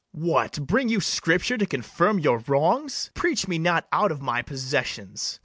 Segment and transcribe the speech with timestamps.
[0.15, 0.27] BARABAS.
[0.27, 3.11] What, bring you Scripture to confirm your wrongs?
[3.13, 5.39] Preach me not out of my possessions.